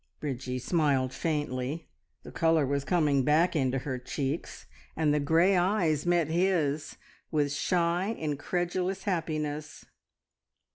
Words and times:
Bridgie 0.19 0.57
smiled 0.57 1.13
faintly; 1.13 1.87
the 2.23 2.31
colour 2.31 2.65
was 2.65 2.83
coming 2.83 3.21
back 3.23 3.55
into 3.55 3.77
her 3.77 3.99
cheeks, 3.99 4.65
and 4.95 5.13
the 5.13 5.19
grey 5.19 5.55
eyes 5.55 6.07
met 6.07 6.27
his 6.27 6.97
with 7.29 7.51
shy, 7.53 8.07
incredulous 8.07 9.03
happiness. 9.03 9.85